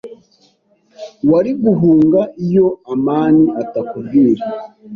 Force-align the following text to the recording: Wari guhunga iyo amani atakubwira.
Wari 1.29 1.51
guhunga 1.63 2.21
iyo 2.45 2.67
amani 2.93 3.45
atakubwira. 3.61 4.43